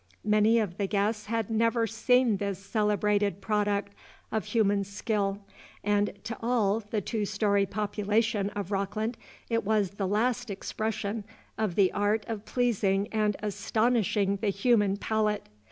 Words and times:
Many 0.25 0.57
of 0.57 0.77
the 0.79 0.87
guests 0.87 1.27
had 1.27 1.51
never 1.51 1.85
seen 1.85 2.37
this 2.37 2.57
celebrated 2.57 3.39
product 3.39 3.93
of 4.31 4.45
human 4.45 4.83
skill, 4.83 5.45
and 5.83 6.13
to 6.23 6.35
all 6.41 6.79
the 6.79 7.01
two 7.01 7.23
story 7.23 7.67
population 7.67 8.49
of 8.55 8.71
Rockland 8.71 9.15
it 9.47 9.63
was 9.63 9.91
the 9.91 10.07
last 10.07 10.49
expression 10.49 11.23
of 11.55 11.75
the 11.75 11.91
art 11.91 12.25
of 12.27 12.45
pleasing 12.45 13.09
and 13.11 13.35
astonishing 13.43 14.37
the 14.37 14.49
human 14.49 14.97
palate. 14.97 15.47